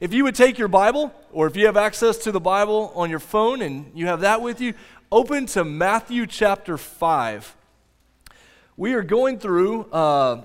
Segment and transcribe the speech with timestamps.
[0.00, 3.10] If you would take your Bible, or if you have access to the Bible on
[3.10, 4.74] your phone and you have that with you,
[5.10, 7.56] open to Matthew chapter 5.
[8.76, 10.42] We are going through uh,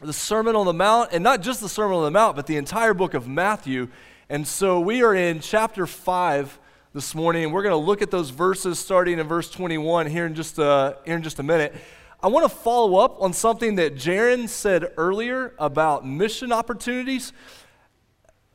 [0.00, 2.56] the Sermon on the Mount, and not just the Sermon on the Mount, but the
[2.56, 3.88] entire book of Matthew.
[4.30, 6.58] And so we are in chapter 5
[6.94, 10.24] this morning, and we're going to look at those verses starting in verse 21 here
[10.24, 11.74] in just a, here in just a minute.
[12.22, 17.34] I want to follow up on something that Jaron said earlier about mission opportunities.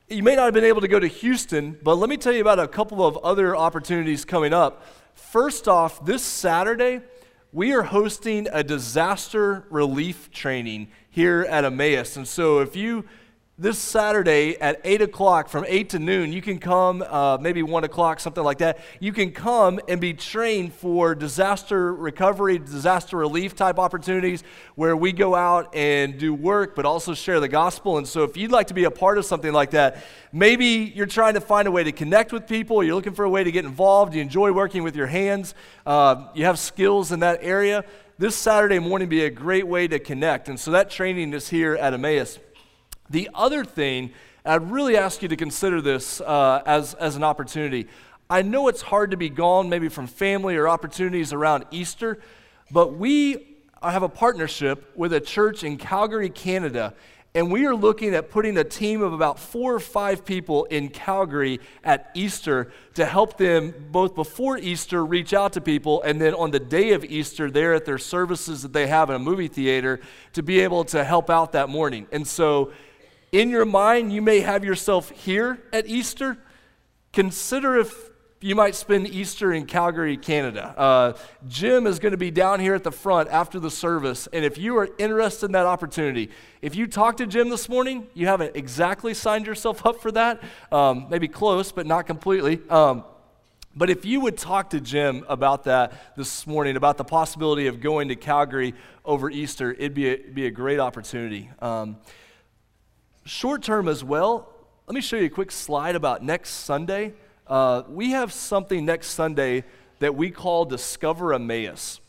[0.09, 2.39] You may not have been able to go to Houston, but let me tell you
[2.39, 4.85] about a couple of other opportunities coming up.
[5.15, 7.01] First off, this Saturday,
[7.51, 12.15] we are hosting a disaster relief training here at Emmaus.
[12.15, 13.03] And so if you
[13.59, 17.83] this Saturday at 8 o'clock, from 8 to noon, you can come, uh, maybe 1
[17.83, 18.77] o'clock, something like that.
[18.99, 24.43] You can come and be trained for disaster recovery, disaster relief type opportunities
[24.75, 27.97] where we go out and do work, but also share the gospel.
[27.97, 31.07] And so, if you'd like to be a part of something like that, maybe you're
[31.07, 33.51] trying to find a way to connect with people, you're looking for a way to
[33.51, 35.55] get involved, you enjoy working with your hands,
[35.87, 37.83] uh, you have skills in that area.
[38.19, 40.47] This Saturday morning be a great way to connect.
[40.47, 42.37] And so, that training is here at Emmaus.
[43.09, 44.11] The other thing,
[44.45, 47.87] I'd really ask you to consider this uh, as, as an opportunity.
[48.29, 52.19] I know it's hard to be gone, maybe from family or opportunities around Easter,
[52.71, 56.93] but we have a partnership with a church in Calgary, Canada,
[57.35, 60.89] and we are looking at putting a team of about four or five people in
[60.89, 66.33] Calgary at Easter to help them both before Easter reach out to people and then
[66.33, 69.47] on the day of Easter, there at their services that they have in a movie
[69.47, 69.99] theater,
[70.33, 72.07] to be able to help out that morning.
[72.11, 72.71] And so
[73.37, 76.39] in your mind, you may have yourself here at Easter.
[77.13, 78.09] Consider if
[78.41, 80.73] you might spend Easter in Calgary, Canada.
[80.75, 81.13] Uh,
[81.47, 84.27] Jim is going to be down here at the front after the service.
[84.33, 86.31] And if you are interested in that opportunity,
[86.63, 90.41] if you talked to Jim this morning, you haven't exactly signed yourself up for that.
[90.71, 92.59] Um, maybe close, but not completely.
[92.71, 93.03] Um,
[93.75, 97.81] but if you would talk to Jim about that this morning, about the possibility of
[97.81, 98.73] going to Calgary
[99.05, 101.51] over Easter, it'd be a, be a great opportunity.
[101.59, 101.97] Um,
[103.27, 104.47] Short term as well,
[104.87, 107.11] let me show you a quick slide about next Sunday.
[107.45, 109.65] Uh, we have something next Sunday
[109.99, 111.99] that we call Discover Emmaus.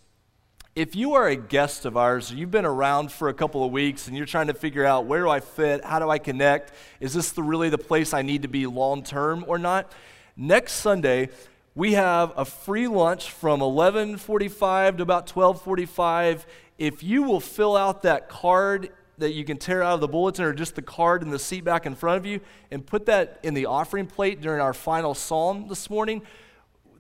[0.77, 4.07] If you are a guest of ours, you've been around for a couple of weeks
[4.07, 7.15] and you're trying to figure out where do I fit, how do I connect, is
[7.15, 9.91] this the, really the place I need to be long term or not?
[10.37, 11.31] Next Sunday,
[11.75, 16.47] we have a free lunch from 11:45 to about 12:45.
[16.79, 20.45] If you will fill out that card that you can tear out of the bulletin
[20.45, 22.41] or just the card in the seat back in front of you
[22.71, 26.23] and put that in the offering plate during our final psalm this morning.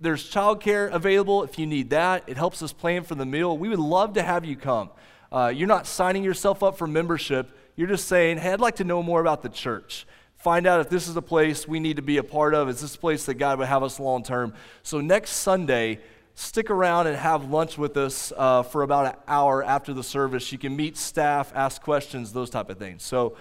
[0.00, 2.24] There's childcare available if you need that.
[2.26, 3.56] It helps us plan for the meal.
[3.56, 4.90] We would love to have you come.
[5.30, 7.50] Uh, you're not signing yourself up for membership.
[7.76, 10.06] You're just saying, hey, I'd like to know more about the church.
[10.36, 12.68] Find out if this is a place we need to be a part of.
[12.68, 14.54] Is this a place that God would have us long term?
[14.84, 16.00] So next Sunday,
[16.38, 20.52] stick around and have lunch with us uh, for about an hour after the service.
[20.52, 23.02] You can meet staff, ask questions, those type of things.
[23.02, 23.36] So,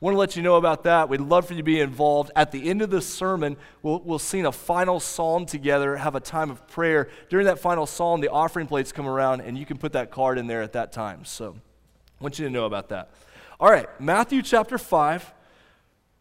[0.00, 1.08] want to let you know about that.
[1.08, 2.32] We'd love for you to be involved.
[2.34, 6.20] At the end of this sermon, we'll, we'll sing a final psalm together, have a
[6.20, 7.08] time of prayer.
[7.28, 10.36] During that final psalm, the offering plates come around, and you can put that card
[10.36, 11.24] in there at that time.
[11.24, 11.54] So,
[12.20, 13.10] I want you to know about that.
[13.60, 15.34] All right, Matthew chapter 5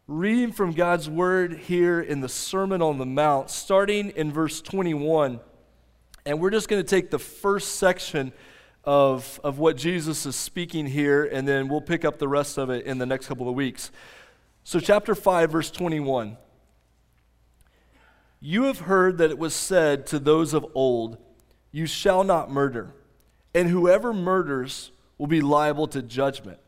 [0.07, 5.39] reading from God's word here in the Sermon on the Mount, starting in verse 21.
[6.25, 8.33] And we're just going to take the first section
[8.83, 12.69] of, of what Jesus is speaking here, and then we'll pick up the rest of
[12.69, 13.91] it in the next couple of weeks.
[14.63, 16.37] So, chapter 5, verse 21.
[18.41, 21.17] You have heard that it was said to those of old,
[21.71, 22.93] You shall not murder,
[23.53, 26.59] and whoever murders will be liable to judgment.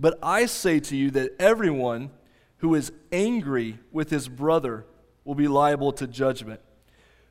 [0.00, 2.10] But I say to you that everyone
[2.58, 4.86] who is angry with his brother
[5.24, 6.60] will be liable to judgment.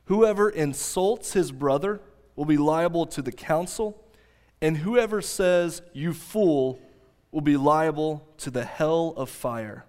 [0.06, 2.00] Whoever insults his brother
[2.36, 4.02] will be liable to the council,
[4.60, 6.80] and whoever says, You fool,
[7.30, 9.84] will be liable to the hell of fire.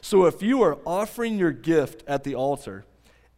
[0.00, 2.84] So if you are offering your gift at the altar,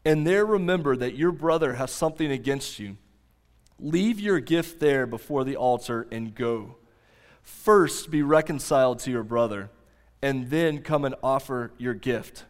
[0.04, 2.96] and there remember that your brother has something against you,
[3.78, 6.76] leave your gift there before the altar and go.
[7.42, 9.70] First be reconciled to your brother,
[10.22, 12.44] and then come and offer your gift.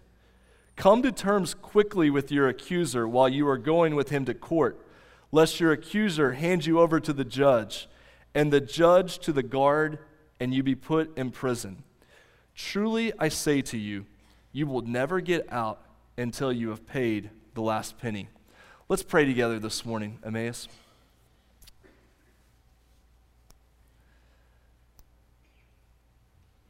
[0.76, 4.78] Come to terms quickly with your accuser while you are going with him to court,
[5.30, 7.88] lest your accuser hand you over to the judge,
[8.34, 9.98] and the judge to the guard,
[10.40, 11.84] and you be put in prison.
[12.54, 14.06] Truly, I say to you,
[14.52, 15.80] you will never get out
[16.16, 18.28] until you have paid the last penny.
[18.88, 20.68] Let's pray together this morning, Emmaus.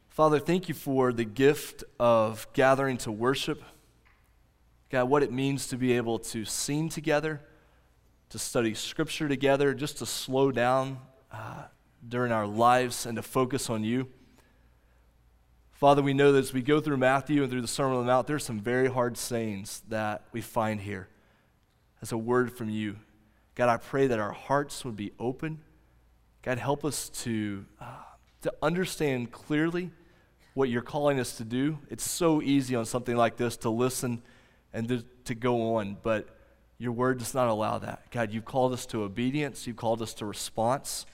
[0.09, 3.61] Father, thank you for the gift of gathering to worship.
[4.89, 7.41] God, what it means to be able to sing together,
[8.29, 10.99] to study scripture together, just to slow down
[11.31, 11.63] uh,
[12.07, 14.07] during our lives and to focus on you.
[15.71, 18.11] Father, we know that as we go through Matthew and through the Sermon on the
[18.11, 21.09] Mount, there's some very hard sayings that we find here
[22.01, 22.97] as a word from you.
[23.55, 25.59] God, I pray that our hearts would be open.
[26.43, 27.85] God, help us to, uh,
[28.43, 29.91] to understand clearly
[30.53, 31.79] what you're calling us to do.
[31.89, 34.21] It's so easy on something like this to listen
[34.75, 36.27] and to, to go on, but
[36.77, 38.11] your word does not allow that.
[38.11, 41.05] God, you've called us to obedience, you've called us to response.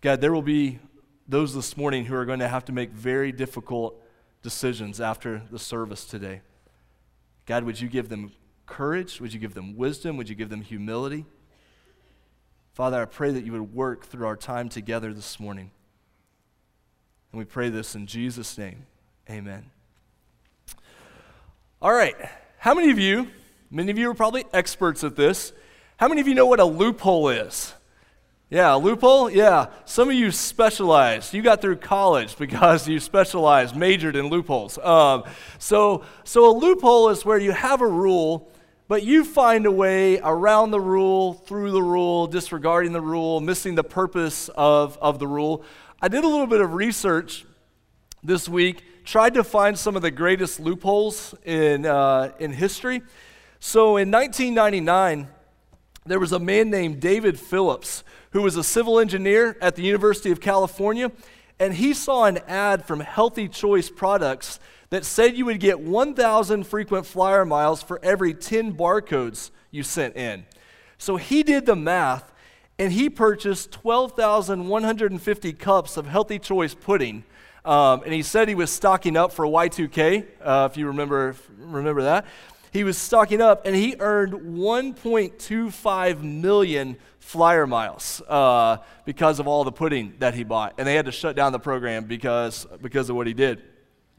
[0.00, 0.78] God, there will be
[1.26, 4.00] those this morning who are going to have to make very difficult
[4.42, 6.42] decisions after the service today.
[7.46, 8.32] God, would you give them
[8.66, 9.20] courage?
[9.20, 10.16] Would you give them wisdom?
[10.16, 11.26] Would you give them humility?
[12.74, 15.70] Father, I pray that you would work through our time together this morning.
[17.32, 18.86] And we pray this in Jesus' name.
[19.28, 19.73] Amen.
[21.84, 22.16] All right.
[22.56, 23.28] How many of you,
[23.70, 25.52] many of you are probably experts at this,
[25.98, 27.74] how many of you know what a loophole is?
[28.48, 29.28] Yeah, a loophole?
[29.28, 29.66] Yeah.
[29.84, 31.34] Some of you specialized.
[31.34, 34.78] You got through college because you specialized, majored in loopholes.
[34.78, 35.24] Um,
[35.58, 38.50] so, so a loophole is where you have a rule,
[38.88, 43.74] but you find a way around the rule, through the rule, disregarding the rule, missing
[43.74, 45.62] the purpose of, of the rule.
[46.00, 47.44] I did a little bit of research
[48.22, 53.02] this week, tried to find some of the greatest loopholes in, uh, in history.
[53.60, 55.28] So in 1999,
[56.06, 60.30] there was a man named David Phillips who was a civil engineer at the University
[60.30, 61.12] of California,
[61.60, 64.58] and he saw an ad from Healthy Choice Products
[64.90, 70.16] that said you would get 1,000 frequent flyer miles for every 10 barcodes you sent
[70.16, 70.44] in.
[70.98, 72.32] So he did the math
[72.78, 77.24] and he purchased 12,150 cups of Healthy Choice pudding.
[77.64, 82.02] Um, and he said he was stocking up for Y2K, uh, if you remember, remember
[82.02, 82.26] that.
[82.72, 89.64] He was stocking up, and he earned 1.25 million flyer miles uh, because of all
[89.64, 90.74] the pudding that he bought.
[90.76, 93.62] And they had to shut down the program because, because of what he did.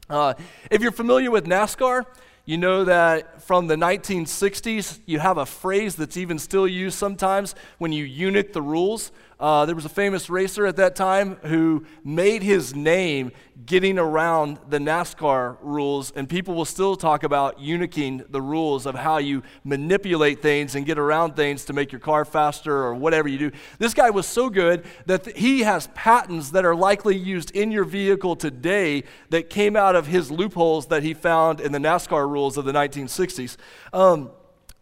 [0.08, 0.34] Uh,
[0.70, 2.04] if you're familiar with NASCAR,
[2.46, 7.54] you know that from the 1960s, you have a phrase that's even still used sometimes
[7.78, 9.12] when you Yunick the rules.
[9.38, 13.30] Uh, there was a famous racer at that time who made his name
[13.66, 18.94] getting around the NASCAR rules, and people will still talk about Yunicking the rules of
[18.94, 23.28] how you manipulate things and get around things to make your car faster or whatever
[23.28, 23.50] you do.
[23.78, 27.70] This guy was so good that th- he has patents that are likely used in
[27.70, 32.26] your vehicle today that came out of his loopholes that he found in the NASCAR
[32.26, 33.58] rules of the 1960s.
[33.92, 34.30] Um,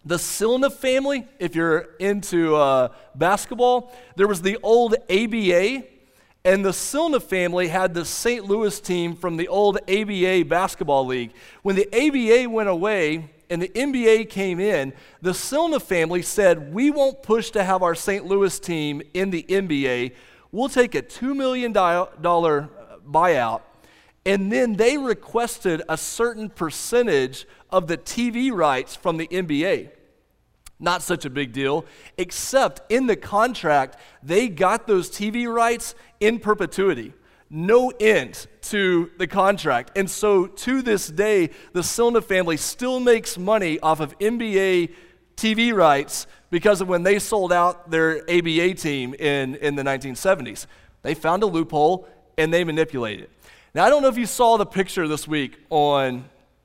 [0.05, 5.85] the Silna family, if you're into uh, basketball, there was the old ABA,
[6.45, 8.45] and the Silna family had the St.
[8.45, 11.33] Louis team from the old ABA basketball league.
[11.63, 14.93] When the ABA went away and the NBA came in,
[15.23, 18.27] the Silna family said, We won't push to have our St.
[18.27, 20.13] Louis team in the NBA.
[20.53, 23.63] We'll take a $2 million buyout.
[24.27, 29.91] And then they requested a certain percentage of the TV rights from the NBA.
[30.81, 31.85] Not such a big deal,
[32.19, 37.13] except in the contract, they got those TV rights in perpetuity.
[37.49, 39.97] No end to the contract.
[39.97, 44.93] And so to this day, the Silna family still makes money off of NBA
[45.37, 50.67] TV rights because of when they sold out their ABA team in, in the 1970s.
[51.03, 53.31] They found a loophole and they manipulated it.
[53.75, 56.25] Now, I don't know if you saw the picture this week on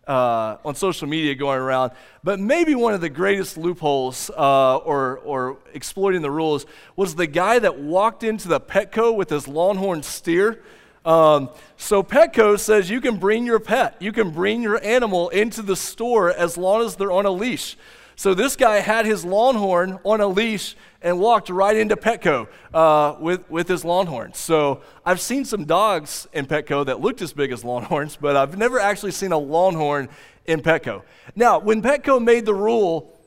[0.10, 1.92] uh, on social media going around.
[2.24, 7.28] But maybe one of the greatest loopholes uh, or, or exploiting the rules was the
[7.28, 10.62] guy that walked into the Petco with his longhorn steer.
[11.06, 15.62] Um, so Petco says you can bring your pet, you can bring your animal into
[15.62, 17.78] the store as long as they're on a leash.
[18.20, 23.16] So this guy had his longhorn on a leash and walked right into Petco uh,
[23.18, 24.34] with, with his longhorn.
[24.34, 28.58] So I've seen some dogs in Petco that looked as big as longhorns, but I've
[28.58, 30.10] never actually seen a longhorn
[30.44, 31.04] in Petco.
[31.34, 33.18] Now, when Petco made the rule,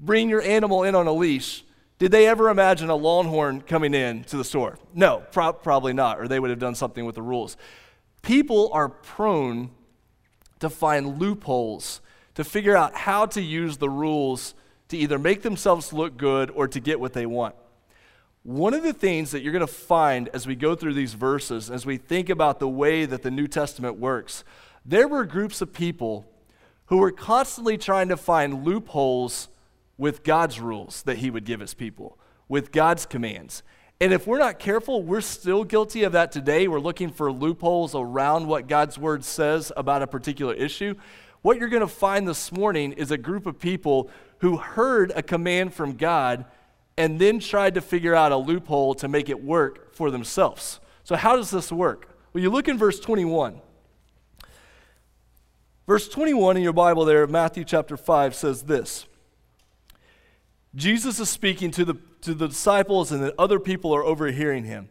[0.00, 1.62] bring your animal in on a leash,
[2.00, 4.76] did they ever imagine a longhorn coming in to the store?
[4.92, 7.56] No, pro- probably not, or they would have done something with the rules.
[8.22, 9.70] People are prone
[10.58, 12.00] to find loopholes
[12.34, 14.54] to figure out how to use the rules
[14.88, 17.54] to either make themselves look good or to get what they want.
[18.42, 21.70] One of the things that you're going to find as we go through these verses,
[21.70, 24.42] as we think about the way that the New Testament works,
[24.84, 26.26] there were groups of people
[26.86, 29.48] who were constantly trying to find loopholes
[29.96, 33.62] with God's rules that He would give His people, with God's commands.
[34.00, 36.66] And if we're not careful, we're still guilty of that today.
[36.66, 40.96] We're looking for loopholes around what God's word says about a particular issue.
[41.42, 45.22] What you're going to find this morning is a group of people who heard a
[45.22, 46.44] command from God
[46.96, 50.78] and then tried to figure out a loophole to make it work for themselves.
[51.04, 52.16] So, how does this work?
[52.32, 53.60] Well, you look in verse 21.
[55.86, 59.06] Verse 21 in your Bible there, Matthew chapter 5, says this
[60.74, 64.88] Jesus is speaking to the, to the disciples, and then other people are overhearing him.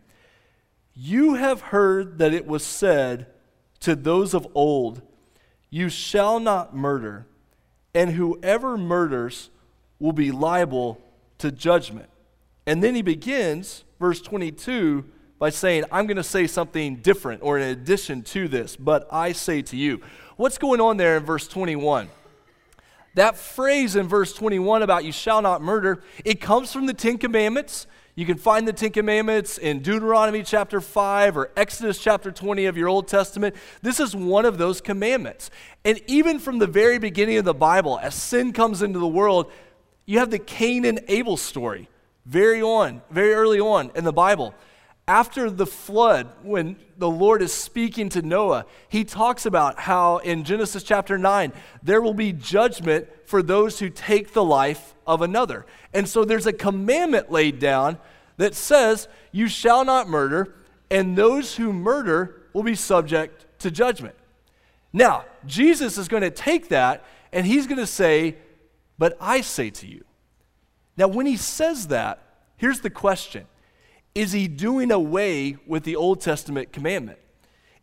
[0.93, 3.27] You have heard that it was said
[3.79, 5.01] to those of old,
[5.71, 7.25] You shall not murder,
[7.95, 9.49] and whoever murders
[9.99, 11.01] will be liable
[11.37, 12.09] to judgment.
[12.67, 15.05] And then he begins, verse 22,
[15.39, 19.31] by saying, I'm going to say something different or in addition to this, but I
[19.31, 20.01] say to you.
[20.35, 22.09] What's going on there in verse 21?
[23.15, 27.17] That phrase in verse 21 about you shall not murder, it comes from the Ten
[27.17, 27.87] Commandments.
[28.21, 32.77] You can find the Ten Commandments in Deuteronomy chapter 5 or Exodus chapter 20 of
[32.77, 33.55] your Old Testament.
[33.81, 35.49] This is one of those commandments.
[35.83, 39.51] And even from the very beginning of the Bible, as sin comes into the world,
[40.05, 41.89] you have the Cain and Abel story
[42.27, 44.53] very on, very early on in the Bible
[45.07, 50.43] after the flood, when the Lord is speaking to Noah, he talks about how in
[50.43, 51.51] Genesis chapter 9,
[51.83, 55.65] there will be judgment for those who take the life of another.
[55.93, 57.97] And so there's a commandment laid down
[58.37, 60.55] that says, You shall not murder,
[60.89, 64.15] and those who murder will be subject to judgment.
[64.93, 68.35] Now, Jesus is going to take that and he's going to say,
[68.97, 70.03] But I say to you.
[70.97, 72.21] Now, when he says that,
[72.57, 73.47] here's the question
[74.13, 77.19] is he doing away with the Old Testament commandment?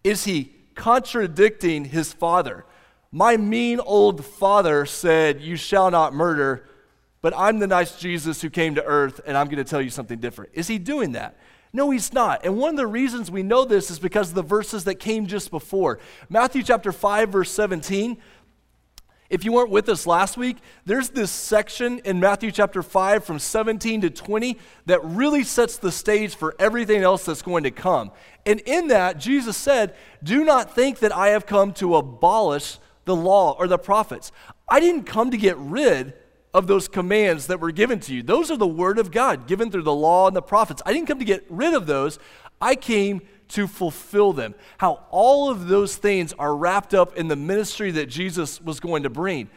[0.05, 2.65] Is he contradicting his father?
[3.11, 6.69] My mean old father said, You shall not murder,
[7.23, 9.91] but I'm the nice Jesus who came to earth and I'm going to tell you
[9.91, 10.53] something different.
[10.55, 11.39] Is he doing that?
[11.73, 12.45] No, he's not.
[12.45, 15.27] And one of the reasons we know this is because of the verses that came
[15.27, 15.99] just before.
[16.31, 18.19] Matthew chapter 5, verse 17
[19.31, 20.57] if you weren't with us last week,
[20.87, 25.93] there's this section in Matthew chapter 5 from 17 to 20 that really sets the
[25.93, 28.11] stage for everything else that's going to come.
[28.47, 33.15] And in that, Jesus said, Do not think that I have come to abolish the
[33.15, 34.33] law or the prophets.
[34.69, 36.15] I didn't come to get rid
[36.55, 38.23] of those commands that were given to you.
[38.23, 40.81] Those are the word of God given through the law and the prophets.
[40.87, 42.19] I didn't come to get rid of those.
[42.61, 44.55] I came to fulfill them.
[44.79, 49.05] How all of those things are wrapped up in the ministry that Jesus was going
[49.05, 49.49] to bring.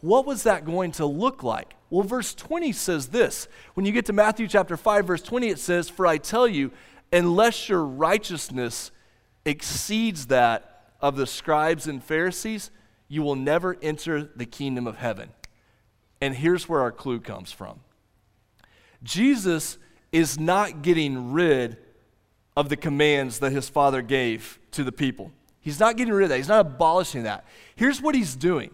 [0.00, 1.74] What was that going to look like?
[1.88, 3.48] Well, verse 20 says this.
[3.74, 6.72] When you get to Matthew chapter 5, verse 20, it says, For I tell you,
[7.12, 8.90] unless your righteousness
[9.44, 12.70] exceeds that of the scribes and Pharisees,
[13.08, 15.30] you will never enter the kingdom of heaven.
[16.20, 17.80] And here's where our clue comes from
[19.02, 19.78] Jesus
[20.12, 21.76] is not getting rid
[22.56, 25.30] of the commands that his father gave to the people.
[25.60, 27.44] He's not getting rid of that, he's not abolishing that.
[27.74, 28.70] Here's what he's doing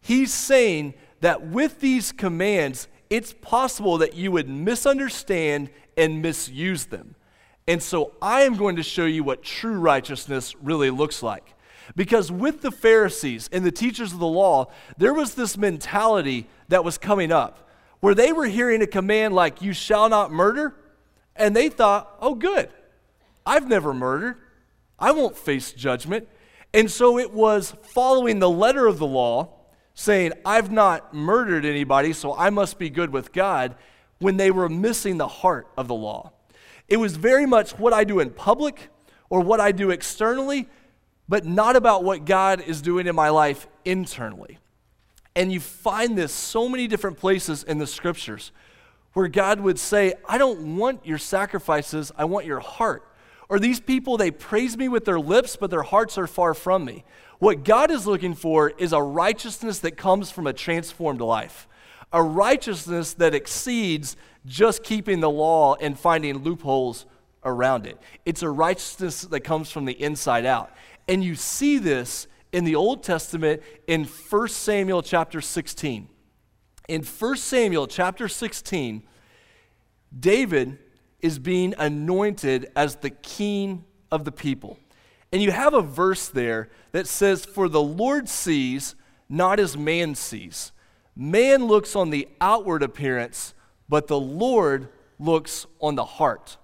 [0.00, 7.14] he's saying that with these commands, it's possible that you would misunderstand and misuse them.
[7.68, 11.54] And so I am going to show you what true righteousness really looks like.
[11.94, 16.84] Because with the Pharisees and the teachers of the law, there was this mentality that
[16.84, 20.74] was coming up where they were hearing a command like, You shall not murder,
[21.36, 22.68] and they thought, oh, good,
[23.44, 24.36] I've never murdered.
[24.98, 26.28] I won't face judgment.
[26.74, 29.50] And so it was following the letter of the law,
[29.94, 33.74] saying, I've not murdered anybody, so I must be good with God,
[34.18, 36.32] when they were missing the heart of the law.
[36.88, 38.88] It was very much what I do in public
[39.28, 40.68] or what I do externally,
[41.28, 44.58] but not about what God is doing in my life internally.
[45.34, 48.52] And you find this so many different places in the scriptures
[49.12, 53.06] where God would say, I don't want your sacrifices, I want your heart.
[53.48, 56.84] Or these people, they praise me with their lips, but their hearts are far from
[56.84, 57.04] me.
[57.38, 61.68] What God is looking for is a righteousness that comes from a transformed life,
[62.12, 64.16] a righteousness that exceeds
[64.46, 67.04] just keeping the law and finding loopholes
[67.44, 67.98] around it.
[68.24, 70.72] It's a righteousness that comes from the inside out.
[71.08, 76.08] And you see this in the Old Testament in 1 Samuel chapter 16
[76.92, 79.02] in 1 Samuel chapter 16,
[80.20, 80.78] David
[81.20, 84.78] is being anointed as the king of the people.
[85.32, 88.94] And you have a verse there that says, For the Lord sees
[89.26, 90.72] not as man sees.
[91.16, 93.54] Man looks on the outward appearance,
[93.88, 96.58] but the Lord looks on the heart.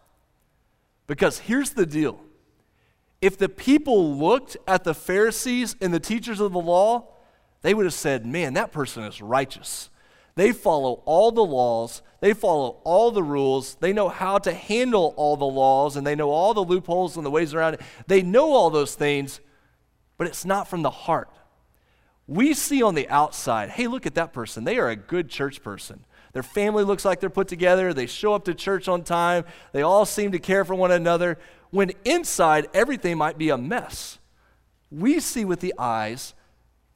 [1.07, 2.21] Because here's the deal
[3.23, 7.15] if the people looked at the Pharisees and the teachers of the law,
[7.63, 9.89] they would have said, Man, that person is righteous.
[10.39, 15.13] They follow all the laws, they follow all the rules, they know how to handle
[15.17, 17.81] all the laws, and they know all the loopholes and the ways around it.
[18.07, 19.41] They know all those things,
[20.17, 21.29] but it's not from the heart.
[22.29, 24.63] We see on the outside, hey, look at that person.
[24.63, 26.05] They are a good church person.
[26.35, 27.93] Their family looks like they're put together.
[27.93, 29.45] They show up to church on time.
[29.73, 31.37] They all seem to care for one another.
[31.71, 34.21] When inside, everything might be a mess.
[34.89, 36.35] We see with the eyes,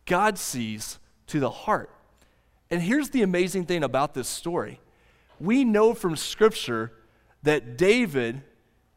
[0.06, 1.90] God sees to the heart.
[2.72, 4.80] And here's the amazing thing about this story
[5.38, 6.92] we know from Scripture
[7.42, 8.42] that David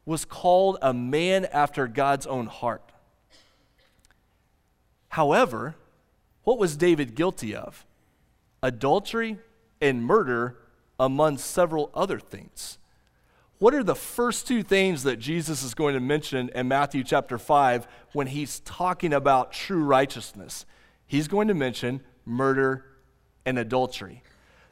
[0.05, 2.93] was called a man after God's own heart.
[5.09, 5.75] However,
[6.43, 7.85] what was David guilty of?
[8.63, 9.39] Adultery
[9.81, 10.57] and murder,
[10.97, 12.77] among several other things.
[13.57, 17.37] What are the first two things that Jesus is going to mention in Matthew chapter
[17.37, 20.65] 5 when he's talking about true righteousness?
[21.05, 22.85] He's going to mention murder
[23.45, 24.23] and adultery.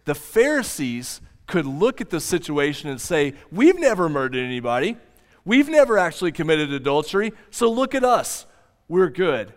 [0.06, 4.98] The Pharisees could look at the situation and say, We've never murdered anybody.
[5.46, 7.34] We've never actually committed adultery.
[7.52, 8.46] So look at us.
[8.88, 9.54] We're good.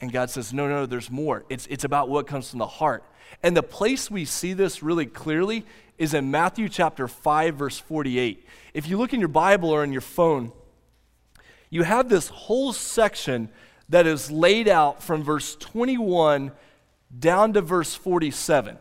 [0.00, 1.44] And God says, No, no, there's more.
[1.48, 3.04] It's, it's about what comes from the heart.
[3.42, 5.64] And the place we see this really clearly
[5.98, 8.46] is in Matthew chapter 5, verse 48.
[8.72, 10.52] If you look in your Bible or on your phone,
[11.70, 13.48] you have this whole section
[13.88, 16.52] that is laid out from verse 21
[17.18, 18.78] down to verse 47.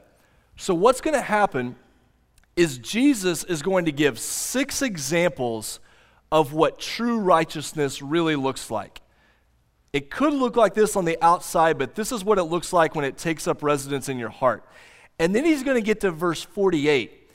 [0.55, 1.75] So, what's going to happen
[2.55, 5.79] is Jesus is going to give six examples
[6.31, 9.01] of what true righteousness really looks like.
[9.91, 12.95] It could look like this on the outside, but this is what it looks like
[12.95, 14.63] when it takes up residence in your heart.
[15.19, 17.29] And then he's going to get to verse 48.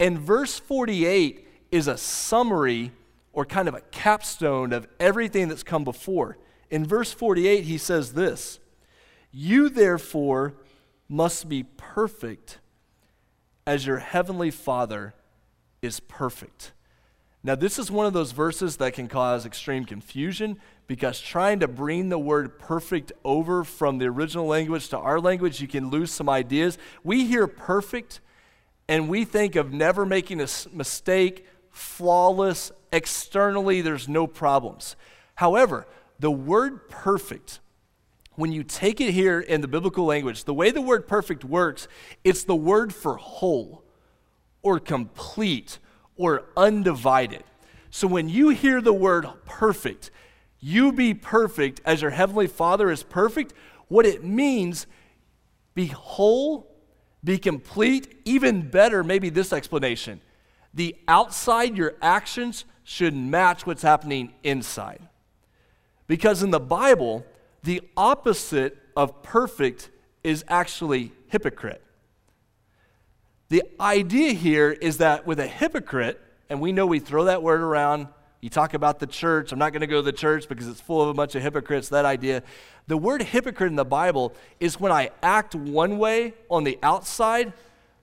[0.00, 2.92] And verse 48 is a summary
[3.32, 6.38] or kind of a capstone of everything that's come before.
[6.70, 8.58] In verse 48, he says this
[9.30, 10.54] You therefore
[11.08, 12.58] must be perfect
[13.66, 15.14] as your heavenly Father
[15.82, 16.72] is perfect.
[17.44, 21.68] Now, this is one of those verses that can cause extreme confusion because trying to
[21.68, 26.10] bring the word perfect over from the original language to our language, you can lose
[26.10, 26.78] some ideas.
[27.04, 28.20] We hear perfect
[28.88, 34.96] and we think of never making a mistake, flawless, externally, there's no problems.
[35.34, 35.86] However,
[36.18, 37.60] the word perfect,
[38.38, 41.88] when you take it here in the biblical language, the way the word perfect works,
[42.22, 43.82] it's the word for whole
[44.62, 45.80] or complete
[46.16, 47.42] or undivided.
[47.90, 50.12] So when you hear the word perfect,
[50.60, 53.54] you be perfect as your heavenly Father is perfect,
[53.88, 54.86] what it means,
[55.74, 56.70] be whole,
[57.24, 60.20] be complete, even better, maybe this explanation.
[60.72, 65.00] The outside, your actions should match what's happening inside.
[66.06, 67.26] Because in the Bible,
[67.62, 69.90] the opposite of perfect
[70.22, 71.82] is actually hypocrite.
[73.48, 77.60] The idea here is that with a hypocrite, and we know we throw that word
[77.60, 78.08] around,
[78.40, 79.52] you talk about the church.
[79.52, 81.42] I'm not going to go to the church because it's full of a bunch of
[81.42, 82.42] hypocrites, that idea.
[82.86, 87.52] The word hypocrite in the Bible is when I act one way on the outside,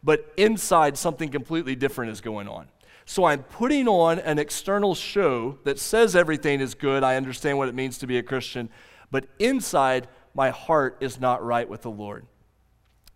[0.04, 2.68] but inside something completely different is going on.
[3.06, 7.04] So I'm putting on an external show that says everything is good.
[7.04, 8.70] I understand what it means to be a Christian,
[9.12, 12.26] but inside, my heart is not right with the Lord.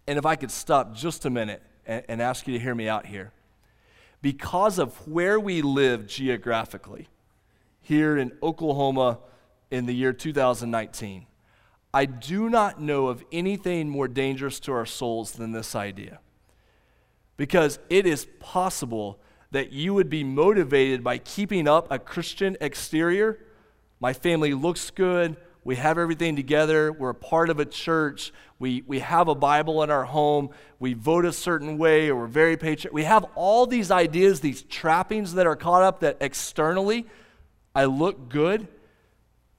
[0.08, 2.88] And if I could stop just a minute and, and ask you to hear me
[2.88, 3.32] out here.
[4.21, 7.08] Because of where we live geographically,
[7.82, 9.19] here in Oklahoma
[9.71, 11.25] in the year 2019,
[11.93, 16.19] I do not know of anything more dangerous to our souls than this idea.
[17.36, 19.19] Because it is possible
[19.52, 23.39] that you would be motivated by keeping up a Christian exterior.
[23.99, 25.38] My family looks good.
[25.63, 26.91] We have everything together.
[26.91, 28.31] We're a part of a church.
[28.59, 30.49] We, we have a Bible in our home.
[30.79, 32.93] We vote a certain way, or we're very patriotic.
[32.93, 37.05] We have all these ideas, these trappings that are caught up that externally
[37.75, 38.67] I look good,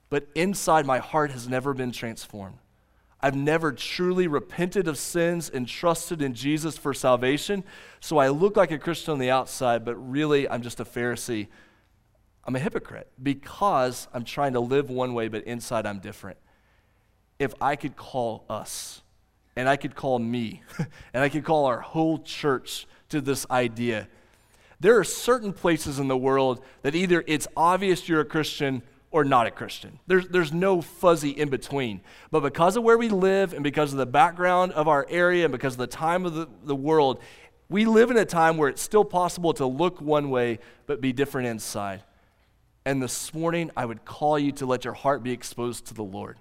[0.09, 2.57] but inside my heart has never been transformed.
[3.21, 7.63] I've never truly repented of sins and trusted in Jesus for salvation.
[7.99, 11.47] So I look like a Christian on the outside, but really I'm just a Pharisee.
[12.45, 16.37] I'm a hypocrite because I'm trying to live one way, but inside I'm different.
[17.39, 19.01] If I could call us,
[19.55, 20.61] and I could call me,
[21.13, 24.07] and I could call our whole church to this idea,
[24.79, 29.23] there are certain places in the world that either it's obvious you're a Christian or
[29.23, 29.99] not a Christian.
[30.07, 32.01] There's, there's no fuzzy in between.
[32.31, 35.51] But because of where we live and because of the background of our area and
[35.51, 37.19] because of the time of the, the world,
[37.69, 41.13] we live in a time where it's still possible to look one way but be
[41.13, 42.03] different inside.
[42.85, 46.03] And this morning, I would call you to let your heart be exposed to the
[46.03, 46.37] Lord.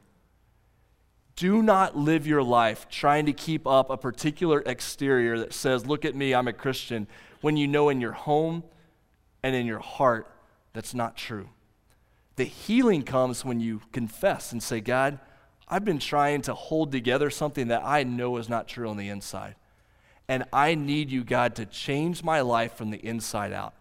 [1.37, 6.05] Do not live your life trying to keep up a particular exterior that says, Look
[6.05, 7.07] at me, I'm a Christian,
[7.40, 8.64] when you know in your home
[9.42, 10.31] and in your heart
[10.72, 11.48] that's not true.
[12.37, 15.18] The healing comes when you confess and say, God,
[15.68, 19.09] I've been trying to hold together something that I know is not true on the
[19.09, 19.57] inside.
[20.29, 23.74] And I need you, God, to change my life from the inside out.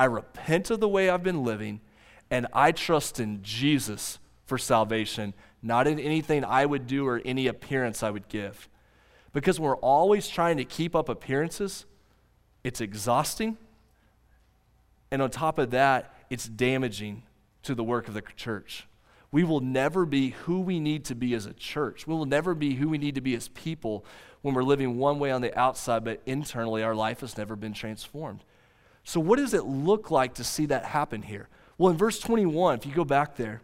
[0.00, 1.82] I repent of the way I've been living,
[2.30, 7.48] and I trust in Jesus for salvation, not in anything I would do or any
[7.48, 8.70] appearance I would give.
[9.34, 11.84] Because we're always trying to keep up appearances,
[12.64, 13.58] it's exhausting.
[15.10, 17.24] And on top of that, it's damaging
[17.64, 18.86] to the work of the church.
[19.30, 22.06] We will never be who we need to be as a church.
[22.06, 24.06] We will never be who we need to be as people
[24.40, 27.74] when we're living one way on the outside, but internally our life has never been
[27.74, 28.44] transformed.
[29.10, 31.48] So, what does it look like to see that happen here?
[31.76, 33.60] Well, in verse 21, if you go back there,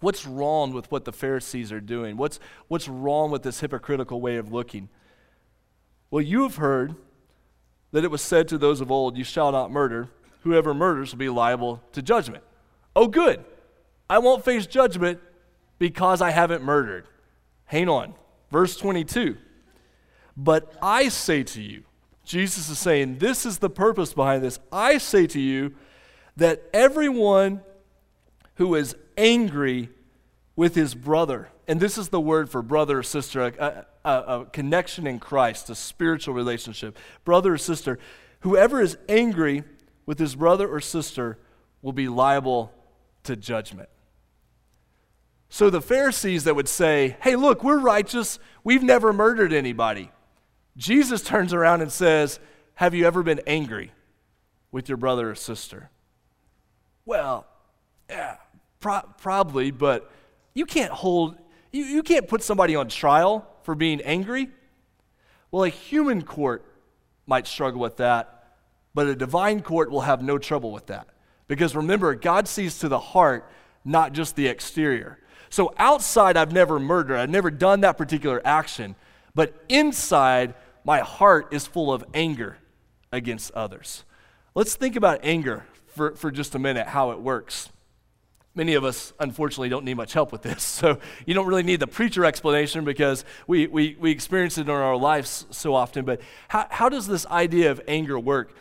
[0.00, 2.18] what's wrong with what the Pharisees are doing?
[2.18, 4.90] What's, what's wrong with this hypocritical way of looking?
[6.10, 6.94] Well, you have heard
[7.92, 10.10] that it was said to those of old, You shall not murder.
[10.42, 12.44] Whoever murders will be liable to judgment.
[12.94, 13.42] Oh, good.
[14.10, 15.20] I won't face judgment
[15.78, 17.06] because I haven't murdered.
[17.64, 18.12] Hang on.
[18.50, 19.38] Verse 22.
[20.36, 21.84] But I say to you,
[22.30, 24.60] Jesus is saying, this is the purpose behind this.
[24.70, 25.74] I say to you
[26.36, 27.60] that everyone
[28.54, 29.88] who is angry
[30.54, 34.44] with his brother, and this is the word for brother or sister, a, a, a
[34.44, 37.98] connection in Christ, a spiritual relationship, brother or sister,
[38.42, 39.64] whoever is angry
[40.06, 41.36] with his brother or sister
[41.82, 42.72] will be liable
[43.24, 43.88] to judgment.
[45.48, 50.12] So the Pharisees that would say, hey, look, we're righteous, we've never murdered anybody.
[50.76, 52.40] Jesus turns around and says,
[52.74, 53.92] have you ever been angry
[54.72, 55.90] with your brother or sister?
[57.04, 57.46] Well,
[58.08, 58.36] yeah,
[58.78, 60.10] pro- probably, but
[60.54, 61.36] you can't hold,
[61.72, 64.48] you, you can't put somebody on trial for being angry.
[65.50, 66.64] Well, a human court
[67.26, 68.54] might struggle with that,
[68.94, 71.08] but a divine court will have no trouble with that.
[71.48, 73.50] Because remember, God sees to the heart,
[73.84, 75.18] not just the exterior.
[75.48, 78.94] So outside, I've never murdered, I've never done that particular action.
[79.34, 82.58] But inside, my heart is full of anger
[83.12, 84.04] against others.
[84.54, 87.68] Let's think about anger for, for just a minute, how it works.
[88.54, 90.64] Many of us, unfortunately, don't need much help with this.
[90.80, 94.70] So you don't really need the preacher explanation because we, we, we experience it in
[94.70, 96.04] our lives so often.
[96.04, 98.56] But how, how does this idea of anger work?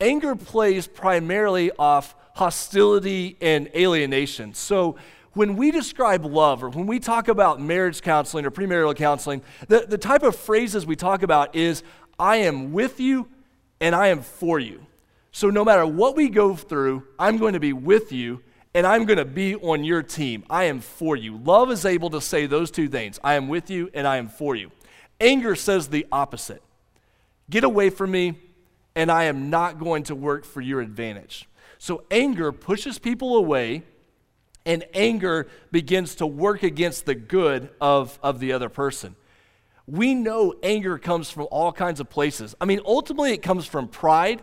[0.00, 4.54] Anger plays primarily off hostility and alienation.
[4.54, 4.96] So
[5.36, 9.80] when we describe love or when we talk about marriage counseling or premarital counseling, the,
[9.86, 11.82] the type of phrases we talk about is,
[12.18, 13.28] I am with you
[13.78, 14.86] and I am for you.
[15.32, 18.42] So no matter what we go through, I'm going to be with you
[18.74, 20.42] and I'm going to be on your team.
[20.48, 21.36] I am for you.
[21.36, 24.28] Love is able to say those two things I am with you and I am
[24.28, 24.70] for you.
[25.20, 26.62] Anger says the opposite
[27.50, 28.38] get away from me,
[28.94, 31.46] and I am not going to work for your advantage.
[31.78, 33.82] So anger pushes people away
[34.66, 39.14] and anger begins to work against the good of, of the other person.
[39.86, 42.56] We know anger comes from all kinds of places.
[42.60, 44.42] I mean, ultimately, it comes from pride.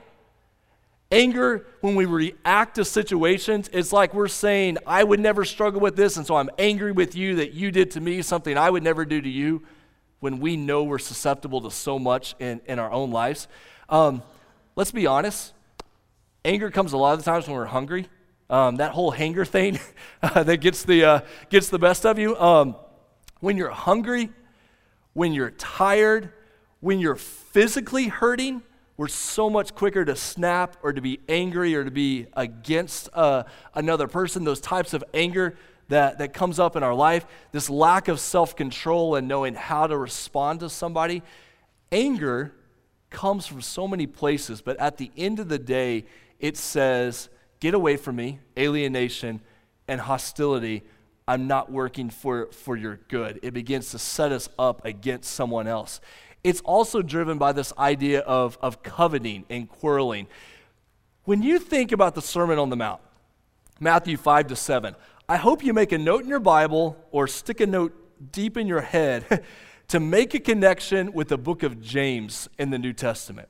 [1.11, 5.97] Anger, when we react to situations, it's like we're saying, I would never struggle with
[5.97, 8.81] this, and so I'm angry with you that you did to me something I would
[8.81, 9.61] never do to you
[10.21, 13.49] when we know we're susceptible to so much in, in our own lives.
[13.89, 14.23] Um,
[14.77, 15.53] let's be honest,
[16.45, 18.07] anger comes a lot of the times when we're hungry.
[18.49, 19.79] Um, that whole hanger thing
[20.21, 22.37] that gets the, uh, gets the best of you.
[22.37, 22.75] Um,
[23.39, 24.29] when you're hungry,
[25.13, 26.31] when you're tired,
[26.79, 28.61] when you're physically hurting,
[28.95, 33.43] we're so much quicker to snap or to be angry or to be against uh,
[33.73, 34.43] another person.
[34.43, 35.55] Those types of anger
[35.89, 39.87] that, that comes up in our life, this lack of self control and knowing how
[39.87, 41.23] to respond to somebody.
[41.91, 42.53] Anger
[43.09, 46.05] comes from so many places, but at the end of the day,
[46.39, 47.29] it says,
[47.63, 49.39] Get away from me, alienation
[49.87, 50.83] and hostility.
[51.25, 53.39] I'm not working for, for your good.
[53.41, 56.01] It begins to set us up against someone else.
[56.43, 60.27] It's also driven by this idea of, of coveting and quarreling.
[61.23, 62.99] When you think about the Sermon on the Mount,
[63.79, 64.93] Matthew 5 to 7,
[65.29, 67.93] I hope you make a note in your Bible or stick a note
[68.33, 69.41] deep in your head
[69.87, 73.47] to make a connection with the book of James in the New Testament.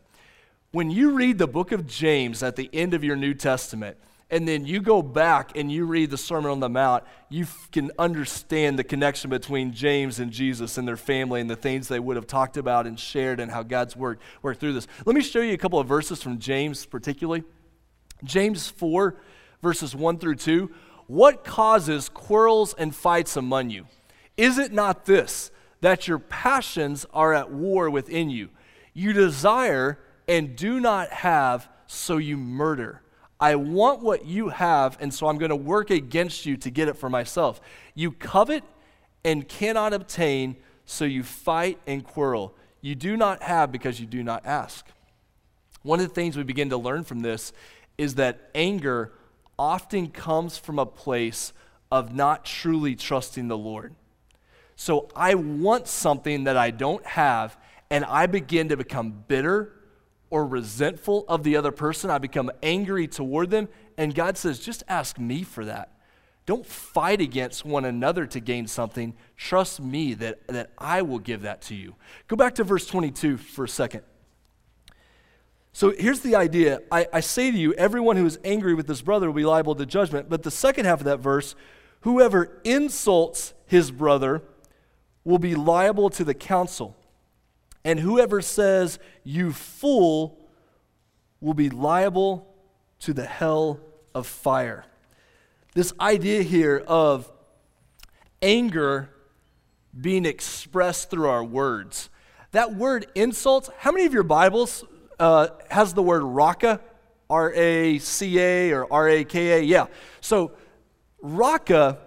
[0.73, 3.95] When you read the book of James at the end of your New Testament,
[4.31, 7.91] and then you go back and you read the Sermon on the Mount, you can
[7.99, 12.15] understand the connection between James and Jesus and their family and the things they would
[12.15, 14.87] have talked about and shared and how God's work worked through this.
[15.05, 17.43] Let me show you a couple of verses from James, particularly.
[18.23, 19.15] James 4,
[19.61, 20.71] verses 1 through 2.
[21.05, 23.85] What causes quarrels and fights among you?
[24.37, 28.49] Is it not this, that your passions are at war within you?
[28.95, 33.01] You desire and do not have, so you murder.
[33.39, 36.87] I want what you have, and so I'm going to work against you to get
[36.87, 37.59] it for myself.
[37.93, 38.63] You covet
[39.25, 40.55] and cannot obtain,
[40.85, 42.55] so you fight and quarrel.
[42.81, 44.85] You do not have because you do not ask.
[45.81, 47.51] One of the things we begin to learn from this
[47.97, 49.11] is that anger
[49.59, 51.53] often comes from a place
[51.91, 53.93] of not truly trusting the Lord.
[54.75, 57.57] So I want something that I don't have,
[57.89, 59.73] and I begin to become bitter
[60.33, 62.09] or resentful of the other person.
[62.09, 63.69] I become angry toward them.
[63.99, 65.91] And God says, just ask me for that.
[66.47, 69.13] Don't fight against one another to gain something.
[69.37, 71.93] Trust me that, that I will give that to you.
[72.27, 74.01] Go back to verse 22 for a second.
[75.71, 79.03] So here's the idea I, I say to you, everyone who is angry with his
[79.03, 80.29] brother will be liable to judgment.
[80.29, 81.53] But the second half of that verse,
[82.01, 84.41] whoever insults his brother
[85.23, 86.97] will be liable to the council.
[87.85, 90.39] And whoever says, You fool,
[91.41, 92.47] will be liable
[92.99, 93.79] to the hell
[94.15, 94.85] of fire.
[95.73, 97.29] This idea here of
[98.41, 99.09] anger
[99.99, 102.09] being expressed through our words.
[102.51, 104.85] That word insults, how many of your Bibles
[105.19, 106.79] uh, has the word raka?
[107.29, 109.61] R A C A or R A K A?
[109.61, 109.87] Yeah.
[110.21, 110.51] So,
[111.21, 111.99] raka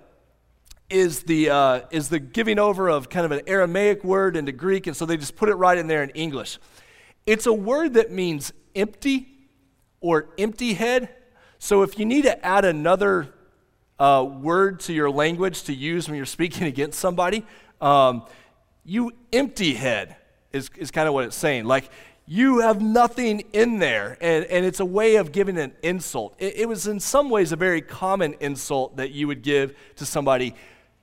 [0.88, 4.87] is the, uh, is the giving over of kind of an Aramaic word into Greek,
[4.87, 6.59] and so they just put it right in there in English.
[7.27, 9.29] It's a word that means empty
[10.01, 11.09] or empty head.
[11.59, 13.35] So if you need to add another
[13.99, 17.44] uh, word to your language to use when you're speaking against somebody,
[17.81, 18.25] um,
[18.85, 20.16] you empty head
[20.53, 21.64] is, is kind of what it's saying.
[21.64, 21.90] Like
[22.27, 24.18] you have nothing in there.
[24.20, 26.35] And, and it's a way of giving an insult.
[26.38, 30.05] It, it was in some ways a very common insult that you would give to
[30.05, 30.55] somebody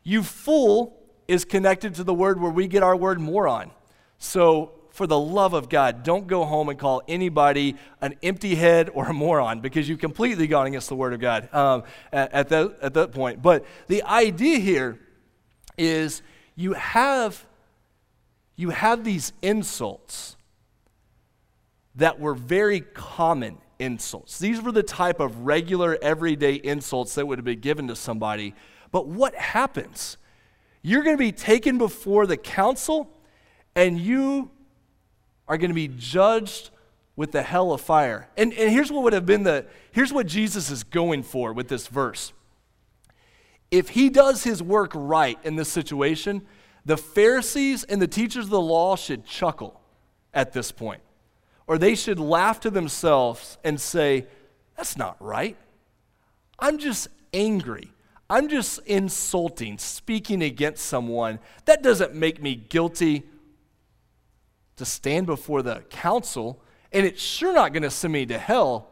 [0.04, 3.72] you fool is connected to the word where we get our word moron.
[4.18, 8.92] So, for the love of God, don't go home and call anybody an empty head
[8.94, 12.50] or a moron because you've completely gone against the word of God um, at, at,
[12.50, 13.42] that, at that point.
[13.42, 15.00] But the idea here
[15.80, 16.22] is
[16.56, 17.44] you have,
[18.56, 20.38] you have these insults
[21.96, 24.38] that were very common insults.
[24.38, 28.54] These were the type of regular, everyday insults that would have been given to somebody
[28.94, 30.18] but what happens?
[30.84, 33.10] You're going to be taken before the council,
[33.76, 34.52] and you
[35.48, 36.70] are going to be judged
[37.16, 38.30] with the hell of fire.
[38.38, 41.70] And, and here's what would have been the here's what Jesus is going for with
[41.70, 42.34] this verse.
[43.72, 46.44] If he does his work right in this situation,
[46.86, 49.82] the Pharisees and the teachers of the law should chuckle
[50.36, 51.02] at this point.
[51.66, 54.28] Or they should laugh to themselves and say,
[54.78, 55.58] That's not right.
[56.60, 57.93] I'm just angry.
[58.34, 61.38] I'm just insulting, speaking against someone.
[61.66, 63.30] That doesn't make me guilty
[64.78, 66.60] to stand before the council,
[66.92, 68.88] and it's sure not going to send me to hell.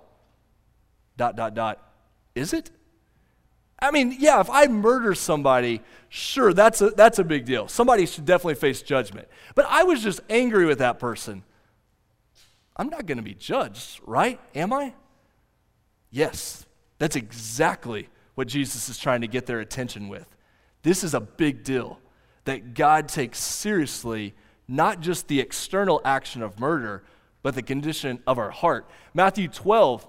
[1.17, 1.84] Dot, dot, dot.
[2.36, 2.69] Is it?
[3.80, 7.67] I mean, yeah, if I murder somebody, sure, that's a, that's a big deal.
[7.67, 9.27] Somebody should definitely face judgment.
[9.56, 11.43] But I was just angry with that person.
[12.77, 14.39] I'm not going to be judged, right?
[14.54, 14.93] Am I?
[16.12, 16.67] Yes,
[16.99, 18.08] that's exactly
[18.41, 20.25] what Jesus is trying to get their attention with.
[20.82, 21.99] This is a big deal
[22.45, 24.34] that God takes seriously
[24.67, 27.04] not just the external action of murder,
[27.43, 28.89] but the condition of our heart.
[29.13, 30.08] Matthew 12,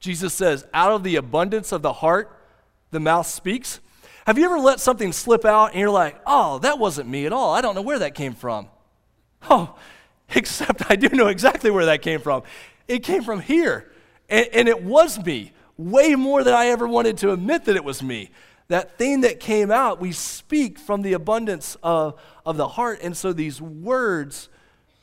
[0.00, 2.34] Jesus says, Out of the abundance of the heart,
[2.92, 3.78] the mouth speaks.
[4.26, 7.32] Have you ever let something slip out and you're like, oh, that wasn't me at
[7.34, 7.52] all?
[7.52, 8.70] I don't know where that came from.
[9.50, 9.76] Oh,
[10.34, 12.42] except I do know exactly where that came from.
[12.88, 13.92] It came from here,
[14.30, 17.84] and, and it was me way more than I ever wanted to admit that it
[17.84, 18.30] was me.
[18.68, 23.00] That thing that came out, we speak from the abundance of, of the heart.
[23.02, 24.48] And so these words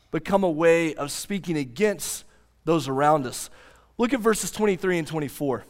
[0.09, 2.25] become a way of speaking against
[2.65, 3.49] those around us.
[3.97, 5.65] Look at verses 23 and 24.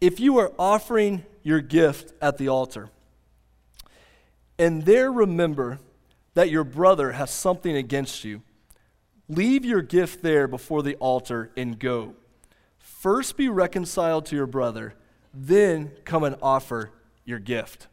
[0.00, 2.90] If you are offering your gift at the altar,
[4.58, 5.78] and there remember
[6.34, 8.42] that your brother has something against you,
[9.28, 12.14] Leave your gift there before the altar and go.
[12.78, 14.94] First be reconciled to your brother,
[15.34, 16.90] then come and offer
[17.24, 17.88] your gift.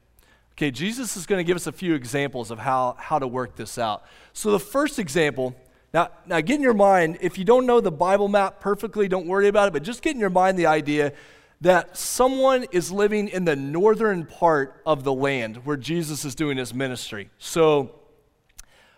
[0.54, 3.56] Okay, Jesus is going to give us a few examples of how, how to work
[3.56, 4.04] this out.
[4.34, 5.56] So, the first example,
[5.93, 9.26] now, now get in your mind, if you don't know the Bible map perfectly, don't
[9.26, 11.13] worry about it, but just get in your mind the idea
[11.62, 16.58] that someone is living in the northern part of the land where Jesus is doing
[16.58, 17.30] his ministry.
[17.39, 17.96] So,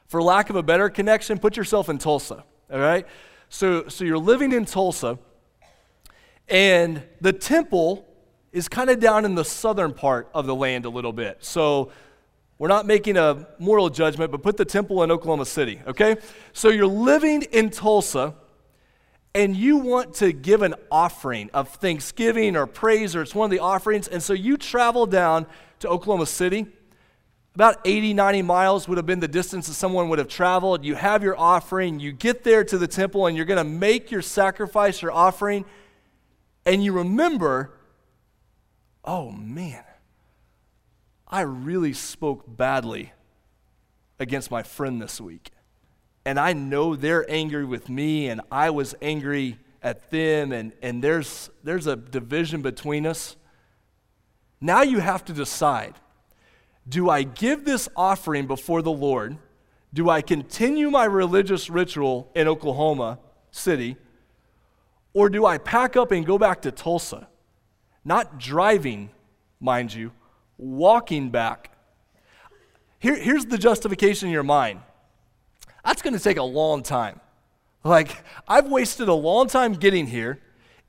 [0.08, 3.08] for lack of a better connection, put yourself in Tulsa, all right?
[3.50, 5.18] So, so you're living in Tulsa,
[6.48, 8.06] and the temple
[8.52, 11.44] is kind of down in the southern part of the land a little bit.
[11.44, 11.92] So
[12.58, 16.16] we're not making a moral judgment, but put the temple in Oklahoma City, okay?
[16.54, 18.34] So you're living in Tulsa
[19.34, 23.52] and you want to give an offering of thanksgiving or praise, or it's one of
[23.52, 25.46] the offerings, and so you travel down
[25.80, 26.68] to Oklahoma City.
[27.56, 30.84] About 80, 90 miles would have been the distance that someone would have traveled.
[30.84, 34.12] You have your offering, you get there to the temple, and you're going to make
[34.12, 35.64] your sacrifice, your offering,
[36.66, 37.72] and you remember,
[39.06, 39.86] oh man,
[41.30, 43.14] I really spoke badly
[44.20, 45.52] against my friend this week.
[46.26, 51.02] And I know they're angry with me, and I was angry at them, and, and
[51.02, 53.38] there's, there's a division between us.
[54.60, 55.94] Now you have to decide
[56.88, 59.38] do I give this offering before the Lord?
[59.94, 63.20] Do I continue my religious ritual in Oklahoma
[63.52, 63.98] City?
[65.14, 67.28] Or do I pack up and go back to Tulsa?
[68.04, 69.10] Not driving,
[69.60, 70.12] mind you,
[70.58, 71.72] walking back.
[73.00, 74.82] Here, here's the justification in your mind
[75.84, 77.22] that's going to take a long time.
[77.84, 80.40] Like, I've wasted a long time getting here.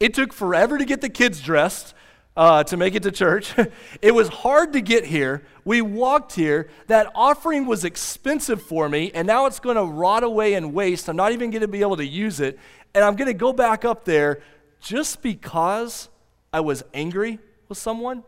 [0.01, 1.95] It took forever to get the kids dressed
[2.37, 3.55] uh, to make it to church.
[4.03, 5.43] it was hard to get here.
[5.65, 6.69] We walked here.
[6.87, 11.09] That offering was expensive for me, and now it's going to rot away and waste.
[11.09, 12.59] I'm not even going to be able to use it.
[12.95, 14.43] And I'm going to go back up there
[14.81, 16.09] just because
[16.53, 18.23] I was angry with someone.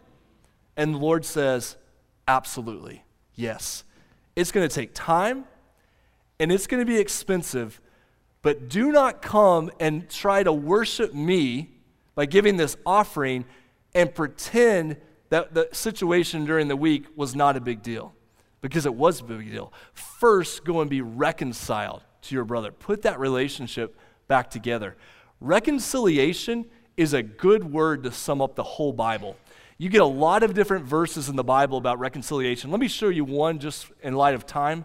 [0.76, 1.76] And the Lord says,
[2.26, 3.84] absolutely, yes.
[4.36, 5.44] It's going to take time
[6.38, 7.80] and it's going to be expensive,
[8.42, 11.70] but do not come and try to worship me
[12.14, 13.44] by giving this offering
[13.94, 14.96] and pretend
[15.30, 18.14] that the situation during the week was not a big deal
[18.60, 19.72] because it was a big deal.
[19.92, 22.72] First, go and be reconciled to your brother.
[22.72, 23.96] Put that relationship
[24.26, 24.96] back together.
[25.40, 29.36] Reconciliation is a good word to sum up the whole Bible.
[29.76, 32.70] You get a lot of different verses in the Bible about reconciliation.
[32.70, 34.84] Let me show you one just in light of time.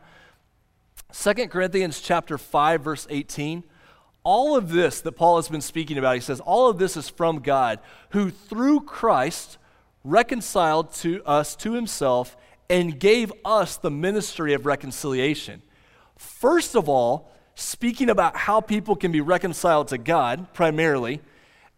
[1.11, 3.63] 2 Corinthians chapter 5 verse 18
[4.23, 7.09] all of this that Paul has been speaking about, he says, all of this is
[7.09, 7.79] from God,
[8.11, 9.57] who through Christ
[10.03, 12.37] reconciled to us to himself
[12.69, 15.61] and gave us the ministry of reconciliation.
[16.17, 21.21] First of all, speaking about how people can be reconciled to God primarily,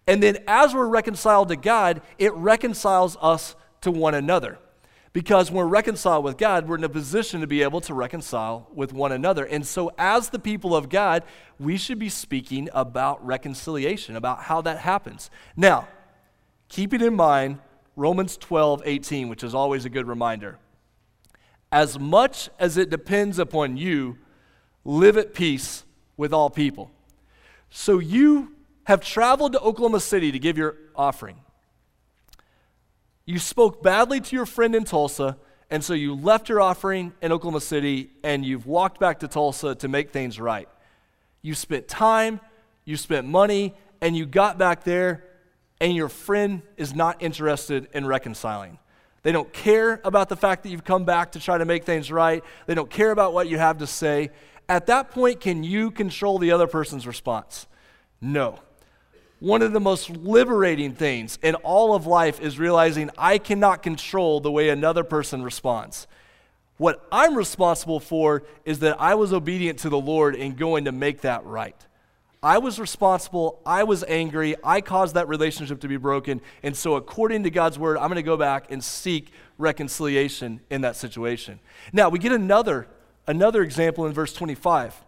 [0.07, 4.59] and then as we're reconciled to God, it reconciles us to one another.
[5.15, 8.67] Because when we're reconciled with God, we're in a position to be able to reconcile
[8.73, 9.45] with one another.
[9.45, 11.23] And so, as the people of God,
[11.57, 15.29] we should be speaking about reconciliation, about how that happens.
[15.55, 15.87] Now,
[16.67, 17.59] keeping in mind
[17.95, 20.59] Romans 12, 18, which is always a good reminder.
[21.71, 24.17] As much as it depends upon you,
[24.83, 25.85] live at peace
[26.17, 26.91] with all people.
[27.69, 31.37] So, you have traveled to Oklahoma City to give your offering.
[33.25, 35.37] You spoke badly to your friend in Tulsa,
[35.71, 39.73] and so you left your offering in Oklahoma City and you've walked back to Tulsa
[39.75, 40.69] to make things right.
[41.41, 42.39] You spent time,
[42.85, 45.23] you spent money, and you got back there,
[45.81, 48.77] and your friend is not interested in reconciling.
[49.23, 52.11] They don't care about the fact that you've come back to try to make things
[52.11, 52.43] right.
[52.67, 54.29] They don't care about what you have to say.
[54.69, 57.65] At that point, can you control the other person's response?
[58.21, 58.59] No
[59.45, 64.39] one of the most liberating things in all of life is realizing I cannot control
[64.39, 66.07] the way another person responds.
[66.77, 70.91] What I'm responsible for is that I was obedient to the Lord in going to
[70.91, 71.75] make that right.
[72.41, 73.61] I was responsible.
[73.67, 74.55] I was angry.
[74.63, 76.41] I caused that relationship to be broken.
[76.63, 80.81] And so, according to God's word, I'm going to go back and seek reconciliation in
[80.81, 81.59] that situation.
[81.93, 82.87] Now, we get another,
[83.27, 85.03] another example in verse 25.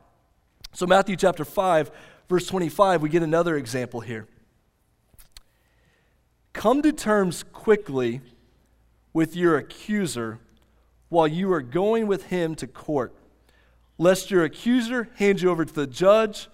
[0.74, 1.90] So, Matthew chapter 5,
[2.28, 4.28] verse 25, we get another example here.
[6.54, 8.22] Come to terms quickly
[9.14, 10.40] with your accuser
[11.10, 13.16] while you are going with him to court,
[13.98, 16.50] lest your accuser hand you over to the judge,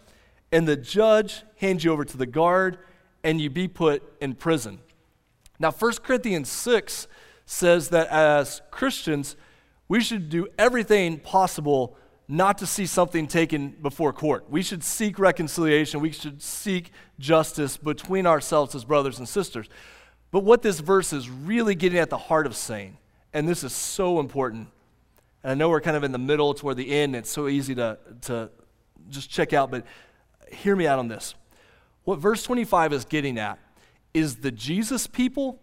[0.52, 2.78] and the judge hand you over to the guard,
[3.24, 4.80] and you be put in prison.
[5.60, 7.08] Now, 1 Corinthians 6
[7.46, 9.36] says that as Christians,
[9.88, 14.50] we should do everything possible not to see something taken before court.
[14.50, 16.00] We should seek reconciliation.
[16.00, 19.68] We should seek justice between ourselves as brothers and sisters.
[20.32, 22.98] But what this verse is really getting at the heart of saying,
[23.34, 24.70] and this is so important,
[25.44, 27.76] and I know we're kind of in the middle toward the end, it's so easy
[27.76, 28.50] to, to
[29.10, 29.86] just check out, but
[30.52, 31.36] hear me out on this.
[32.06, 33.60] What verse 25 is getting at
[34.14, 35.62] is the Jesus people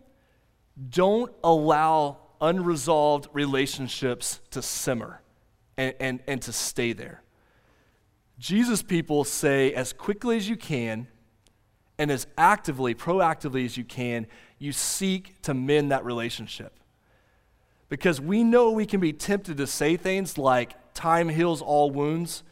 [0.91, 5.21] don't allow unresolved relationships to simmer
[5.81, 7.23] and, and, and to stay there.
[8.39, 11.09] Jesus people say, as quickly as you can
[11.99, 14.27] and as actively, proactively as you can,
[14.59, 16.79] you seek to mend that relationship.
[17.89, 22.43] Because we know we can be tempted to say things like, time heals all wounds.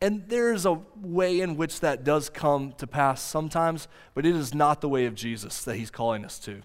[0.00, 4.54] And there's a way in which that does come to pass sometimes, but it is
[4.54, 6.62] not the way of Jesus that he's calling us to.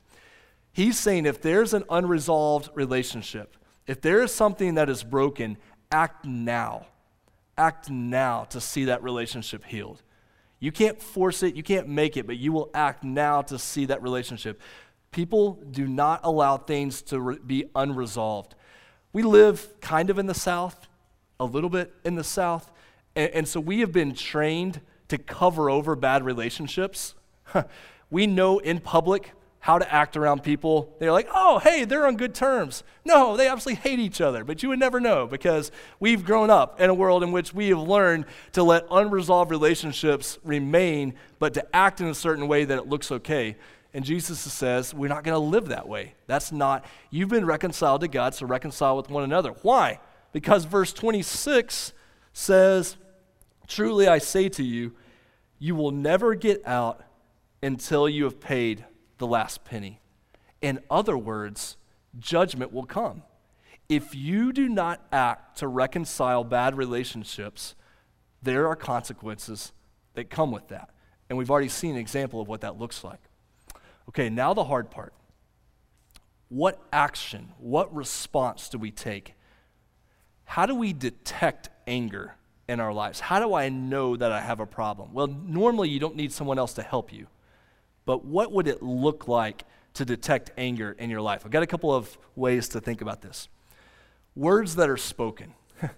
[0.71, 3.55] He's saying if there's an unresolved relationship,
[3.87, 5.57] if there is something that is broken,
[5.91, 6.87] act now.
[7.57, 10.01] Act now to see that relationship healed.
[10.59, 13.85] You can't force it, you can't make it, but you will act now to see
[13.85, 14.59] that relationship.
[15.11, 18.55] People do not allow things to re- be unresolved.
[19.13, 20.87] We live kind of in the South,
[21.39, 22.71] a little bit in the South,
[23.15, 27.15] and, and so we have been trained to cover over bad relationships.
[28.09, 29.31] we know in public
[29.61, 30.95] how to act around people.
[30.99, 32.83] They're like, oh, hey, they're on good terms.
[33.03, 36.79] No, they absolutely hate each other, but you would never know because we've grown up
[36.79, 41.75] in a world in which we have learned to let unresolved relationships remain, but to
[41.75, 43.57] act in a certain way that it looks okay.
[43.93, 46.13] And Jesus says, we're not going to live that way.
[46.27, 49.51] That's not, you've been reconciled to God, so reconcile with one another.
[49.61, 49.99] Why?
[50.31, 51.93] Because verse 26
[52.31, 52.95] says,
[53.67, 54.93] Truly I say to you,
[55.57, 57.03] you will never get out
[57.61, 58.85] until you have paid
[59.19, 59.99] the last penny.
[60.61, 61.77] In other words,
[62.17, 63.23] judgment will come.
[63.87, 67.75] If you do not act to reconcile bad relationships,
[68.41, 69.71] there are consequences
[70.15, 70.89] that come with that.
[71.29, 73.19] And we've already seen an example of what that looks like.
[74.09, 75.13] Okay, now the hard part.
[76.49, 79.35] What action, what response do we take?
[80.45, 82.35] How do we detect anger
[82.67, 83.19] in our lives?
[83.19, 85.13] How do I know that I have a problem?
[85.13, 87.27] Well, normally you don't need someone else to help you
[88.09, 91.43] but what would it look like to detect anger in your life?
[91.45, 93.49] I've got a couple of ways to think about this.
[94.35, 95.53] Words that are spoken.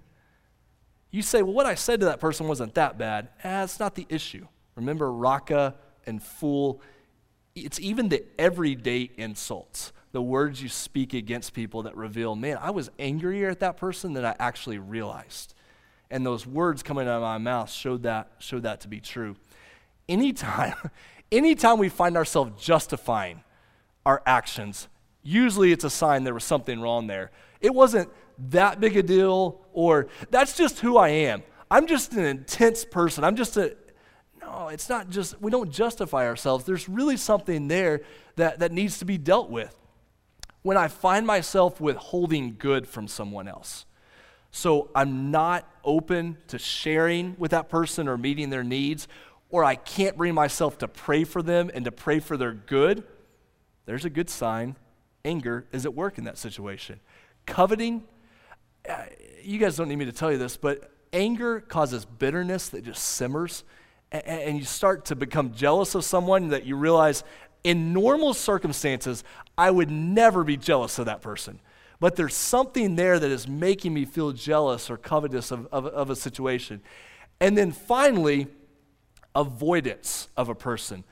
[1.12, 3.30] you say, well, what I said to that person wasn't that bad.
[3.46, 4.46] Eh, it's not the issue.
[4.76, 6.82] Remember Raca and fool?
[7.56, 12.72] It's even the everyday insults, the words you speak against people that reveal, man, I
[12.72, 15.54] was angrier at that person than I actually realized.
[16.10, 19.38] And those words coming out of my mouth showed that, showed that to be true.
[20.10, 20.76] Anytime,
[21.32, 23.44] anytime we find ourselves justifying
[24.06, 24.88] our actions,
[25.24, 27.32] usually it's a sign there was something wrong there.
[27.60, 28.10] It wasn't
[28.50, 31.44] that big a deal, or that's just who I am.
[31.70, 33.24] I'm just an intense person.
[33.24, 33.76] I'm just a.
[34.42, 36.66] No, it's not just, we don't justify ourselves.
[36.66, 38.02] There's really something there
[38.36, 39.76] that, that needs to be dealt with.
[40.64, 43.86] When I find myself withholding good from someone else.
[44.52, 49.08] So I'm not open to sharing with that person or meeting their needs,
[49.52, 53.04] or I can't bring myself to pray for them and to pray for their good,
[53.86, 54.76] there's a good sign.
[55.24, 57.00] Anger is at work in that situation.
[57.46, 58.04] Coveting,
[58.90, 59.04] uh,
[59.44, 63.04] you guys don't need me to tell you this, but anger causes bitterness that just
[63.04, 63.64] simmers,
[64.12, 67.24] and, you start to become jealous of someone that you realize
[67.64, 69.24] in normal circumstances,
[69.58, 71.60] I would never be jealous of that person.
[72.00, 76.10] But there's something there that is making me feel jealous or covetous of, of, of
[76.10, 76.82] a situation.
[77.40, 78.48] And then finally,
[79.36, 81.04] avoidance of a person.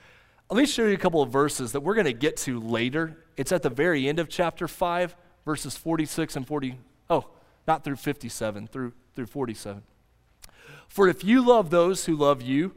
[0.50, 3.18] Let me show you a couple of verses that we're going to get to later.
[3.38, 5.16] It's at the very end of chapter 5,
[5.46, 6.78] verses 46 and 40.
[7.10, 7.26] Oh,
[7.68, 9.84] not through 57, through, through 47.
[10.88, 12.74] For if you love those who love you,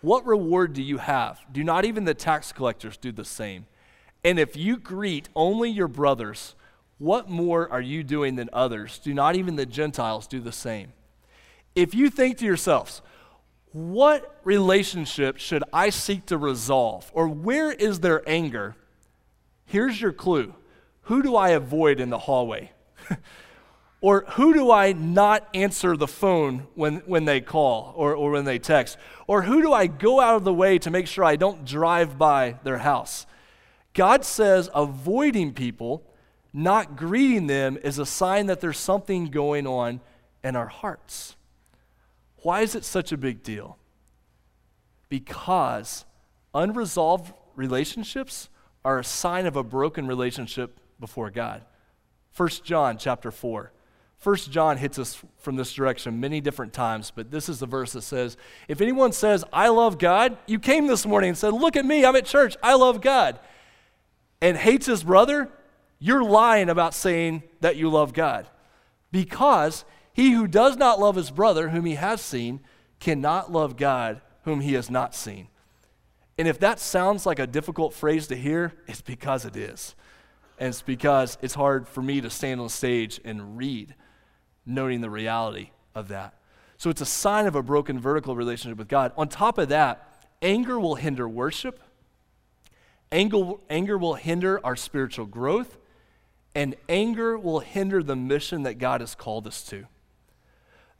[0.00, 1.40] what reward do you have?
[1.52, 3.66] Do not even the tax collectors do the same?
[4.24, 6.54] And if you greet only your brothers,
[6.98, 8.98] what more are you doing than others?
[8.98, 10.92] Do not even the Gentiles do the same?
[11.74, 13.02] If you think to yourselves,
[13.72, 17.10] what relationship should I seek to resolve?
[17.14, 18.76] Or where is their anger?
[19.64, 20.54] Here's your clue
[21.02, 22.72] Who do I avoid in the hallway?
[24.00, 28.44] or who do I not answer the phone when, when they call or, or when
[28.44, 28.98] they text?
[29.26, 32.18] Or who do I go out of the way to make sure I don't drive
[32.18, 33.26] by their house?
[33.92, 36.02] God says avoiding people,
[36.52, 40.00] not greeting them, is a sign that there's something going on
[40.42, 41.36] in our hearts.
[42.42, 43.78] Why is it such a big deal?
[45.08, 46.04] Because
[46.54, 48.48] unresolved relationships
[48.84, 51.62] are a sign of a broken relationship before God.
[52.36, 53.72] 1 John chapter 4.
[54.22, 57.92] 1 John hits us from this direction many different times, but this is the verse
[57.92, 58.36] that says,
[58.68, 62.04] If anyone says, I love God, you came this morning and said, Look at me,
[62.04, 63.38] I'm at church, I love God,
[64.42, 65.48] and hates his brother,
[65.98, 68.46] you're lying about saying that you love God.
[69.10, 72.60] Because he who does not love his brother, whom he has seen,
[72.98, 75.48] cannot love God, whom he has not seen.
[76.36, 79.94] And if that sounds like a difficult phrase to hear, it's because it is.
[80.58, 83.94] And it's because it's hard for me to stand on stage and read,
[84.66, 86.34] noting the reality of that.
[86.76, 89.12] So it's a sign of a broken vertical relationship with God.
[89.16, 91.80] On top of that, anger will hinder worship,
[93.12, 95.78] Anger, anger will hinder our spiritual growth,
[96.54, 99.86] and anger will hinder the mission that God has called us to.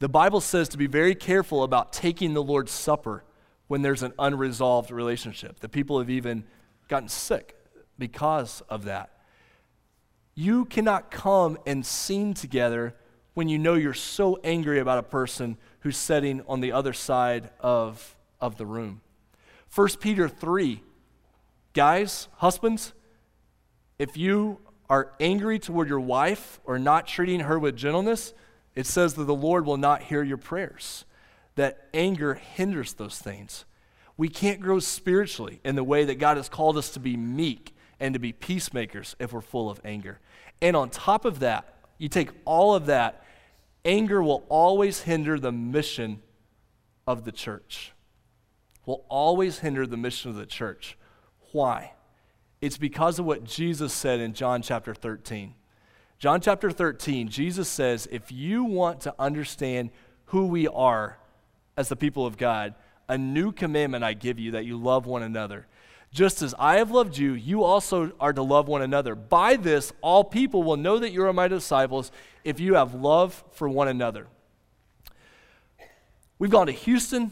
[0.01, 3.23] The Bible says to be very careful about taking the Lord's Supper
[3.67, 5.59] when there's an unresolved relationship.
[5.59, 6.43] The people have even
[6.87, 7.55] gotten sick
[7.99, 9.11] because of that.
[10.33, 12.95] You cannot come and sing together
[13.35, 17.51] when you know you're so angry about a person who's sitting on the other side
[17.59, 19.01] of, of the room.
[19.75, 20.81] 1 Peter 3
[21.73, 22.93] Guys, husbands,
[23.99, 28.33] if you are angry toward your wife or not treating her with gentleness,
[28.75, 31.05] it says that the Lord will not hear your prayers.
[31.55, 33.65] That anger hinders those things.
[34.17, 37.75] We can't grow spiritually in the way that God has called us to be meek
[37.99, 40.19] and to be peacemakers if we're full of anger.
[40.61, 43.23] And on top of that, you take all of that,
[43.83, 46.21] anger will always hinder the mission
[47.05, 47.93] of the church.
[48.85, 50.97] Will always hinder the mission of the church.
[51.51, 51.93] Why?
[52.61, 55.55] It's because of what Jesus said in John chapter 13.
[56.21, 59.89] John chapter 13, Jesus says, if you want to understand
[60.25, 61.17] who we are
[61.75, 62.75] as the people of God,
[63.09, 65.65] a new commandment I give you that you love one another.
[66.13, 69.15] Just as I have loved you, you also are to love one another.
[69.15, 72.11] By this, all people will know that you are my disciples
[72.43, 74.27] if you have love for one another.
[76.37, 77.31] We've gone to Houston,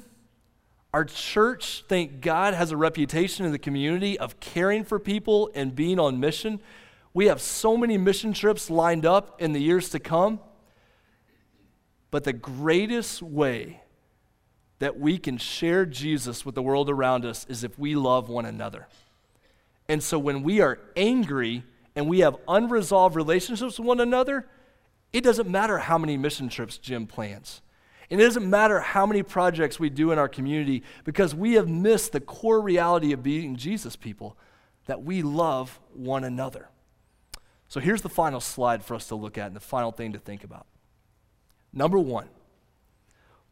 [0.96, 5.76] our church, thank God, has a reputation in the community of caring for people and
[5.76, 6.60] being on mission.
[7.14, 10.40] We have so many mission trips lined up in the years to come.
[12.12, 13.82] But the greatest way
[14.80, 18.46] that we can share Jesus with the world around us is if we love one
[18.46, 18.88] another.
[19.88, 21.64] And so when we are angry
[21.96, 24.48] and we have unresolved relationships with one another,
[25.12, 27.62] it doesn't matter how many mission trips Jim plans.
[28.10, 31.68] And it doesn't matter how many projects we do in our community because we have
[31.68, 34.38] missed the core reality of being Jesus people
[34.86, 36.70] that we love one another.
[37.70, 40.20] So here's the final slide for us to look at and the final thing to
[40.20, 40.66] think about.
[41.72, 42.28] Number one,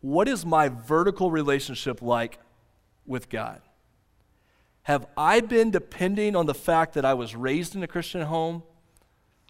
[0.01, 2.39] what is my vertical relationship like
[3.05, 3.61] with God?
[4.83, 8.63] Have I been depending on the fact that I was raised in a Christian home?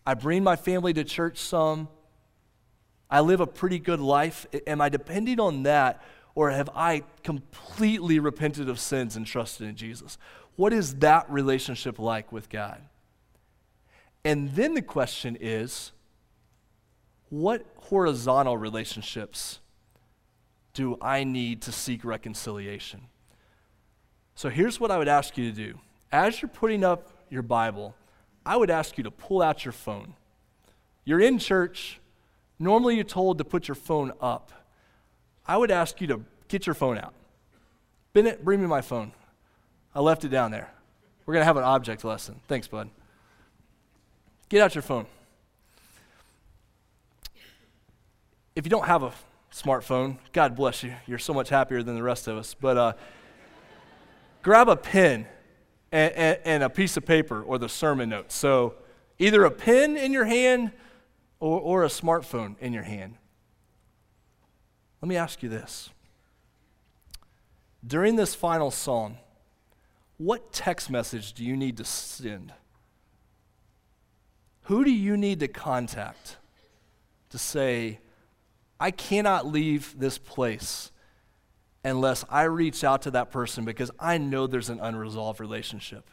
[0.06, 1.88] I bring my family to church some.
[3.10, 4.46] I live a pretty good life.
[4.66, 6.02] Am I depending on that,
[6.36, 10.18] or have I completely repented of sins and trusted in Jesus?
[10.58, 12.82] What is that relationship like with God?
[14.28, 15.94] And then the question is
[17.30, 19.60] what horizontal relationships
[20.74, 23.08] do I need to seek reconciliation?
[24.36, 25.80] So here's what I would ask you to do.
[26.12, 27.96] As you're putting up your Bible,
[28.46, 30.14] I would ask you to pull out your phone.
[31.06, 32.00] You're in church,
[32.60, 34.52] Normally, you're told to put your phone up.
[35.46, 37.14] I would ask you to get your phone out.
[38.14, 39.12] Bennett, bring me my phone.
[39.94, 40.72] I left it down there.
[41.26, 42.40] We're going to have an object lesson.
[42.48, 42.90] Thanks, bud.
[44.50, 45.06] Get out your phone.
[48.56, 49.12] If you don't have a
[49.52, 50.94] smartphone, God bless you.
[51.06, 52.54] You're so much happier than the rest of us.
[52.54, 52.94] But uh,
[54.42, 55.28] grab a pen
[55.92, 58.36] and, and, and a piece of paper or the sermon notes.
[58.36, 58.76] So
[59.20, 60.72] either a pen in your hand
[61.40, 63.16] or, or a smartphone in your hand.
[65.02, 65.90] Let me ask you this.
[67.86, 69.18] During this final psalm,
[70.18, 72.54] what text message do you need to send?
[74.68, 76.36] Who do you need to contact
[77.30, 78.00] to say,
[78.78, 80.92] I cannot leave this place
[81.86, 86.10] unless I reach out to that person because I know there's an unresolved relationship?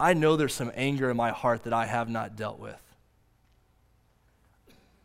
[0.00, 2.80] I know there's some anger in my heart that I have not dealt with.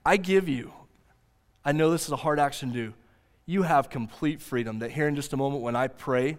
[0.06, 0.72] I give you,
[1.66, 2.94] I know this is a hard action to do.
[3.46, 6.38] You have complete freedom that here in just a moment when I pray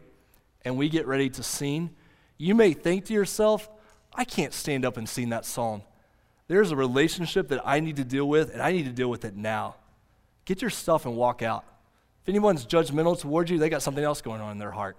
[0.65, 1.91] and we get ready to sing,
[2.39, 3.69] you may think to yourself,
[4.15, 5.83] I can't stand up and sing that song.
[6.49, 9.25] There's a relationship that I need to deal with, and I need to deal with
[9.25, 9.77] it now.
[10.45, 11.65] Get your stuff and walk out.
[12.23, 14.97] If anyone's judgmental towards you, they got something else going on in their heart.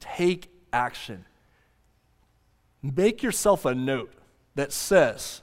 [0.00, 1.24] Take action.
[2.82, 4.12] Make yourself a note
[4.54, 5.42] that says,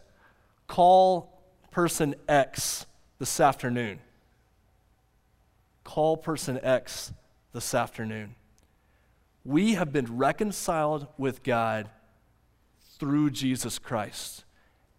[0.68, 2.86] call person X
[3.20, 4.00] this afternoon.
[5.84, 7.12] Call person X
[7.54, 8.36] this afternoon.
[9.44, 11.90] We have been reconciled with God
[13.02, 14.44] through Jesus Christ,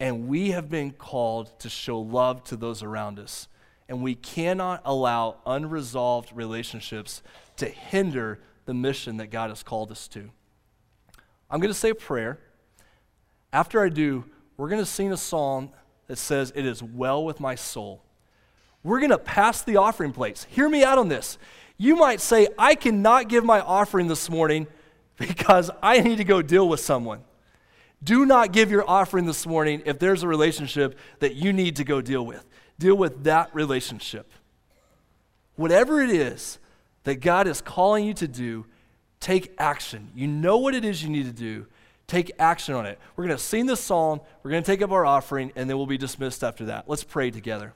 [0.00, 3.46] and we have been called to show love to those around us.
[3.88, 7.22] And we cannot allow unresolved relationships
[7.58, 10.30] to hinder the mission that God has called us to.
[11.48, 12.40] I'm going to say a prayer.
[13.52, 14.24] After I do,
[14.56, 15.70] we're going to sing a song
[16.08, 18.02] that says, It is well with my soul.
[18.82, 20.42] We're going to pass the offering plates.
[20.50, 21.38] Hear me out on this.
[21.78, 24.66] You might say, I cannot give my offering this morning
[25.18, 27.20] because I need to go deal with someone.
[28.02, 31.84] Do not give your offering this morning if there's a relationship that you need to
[31.84, 32.44] go deal with.
[32.78, 34.30] Deal with that relationship.
[35.54, 36.58] Whatever it is
[37.04, 38.66] that God is calling you to do,
[39.20, 40.10] take action.
[40.14, 41.66] You know what it is you need to do.
[42.08, 42.98] Take action on it.
[43.14, 45.76] We're going to sing this song, we're going to take up our offering, and then
[45.76, 46.88] we'll be dismissed after that.
[46.88, 47.72] Let's pray together.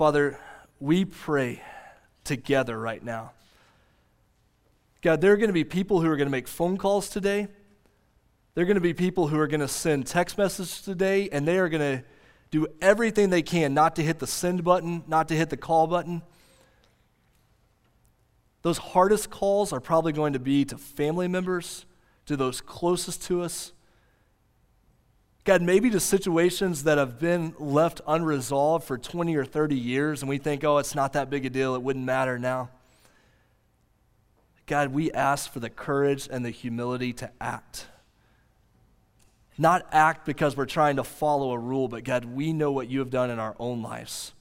[0.00, 0.38] Father,
[0.78, 1.62] we pray
[2.24, 3.32] together right now.
[5.02, 7.48] God, there are going to be people who are going to make phone calls today.
[8.54, 11.46] There are going to be people who are going to send text messages today, and
[11.46, 12.04] they are going to
[12.50, 15.86] do everything they can not to hit the send button, not to hit the call
[15.86, 16.22] button.
[18.62, 21.84] Those hardest calls are probably going to be to family members,
[22.24, 23.74] to those closest to us.
[25.44, 30.28] God, maybe to situations that have been left unresolved for 20 or 30 years, and
[30.28, 32.68] we think, oh, it's not that big a deal, it wouldn't matter now.
[34.66, 37.86] God, we ask for the courage and the humility to act.
[39.58, 43.00] Not act because we're trying to follow a rule, but God, we know what you
[43.00, 44.32] have done in our own lives.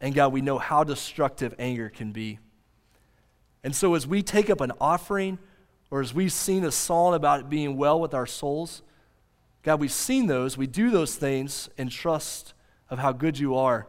[0.00, 2.38] And God, we know how destructive anger can be.
[3.64, 5.38] And so as we take up an offering,
[5.90, 8.82] or as we've seen a song about it being well with our souls,
[9.62, 12.54] God, we've seen those, we do those things in trust
[12.90, 13.86] of how good you are.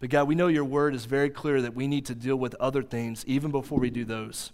[0.00, 2.54] But God, we know your word is very clear that we need to deal with
[2.54, 4.50] other things even before we do those.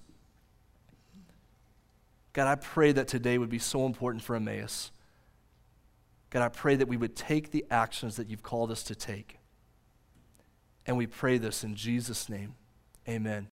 [2.33, 4.91] God, I pray that today would be so important for Emmaus.
[6.31, 9.39] God, I pray that we would take the actions that you've called us to take.
[10.85, 12.55] And we pray this in Jesus' name.
[13.09, 13.49] Amen.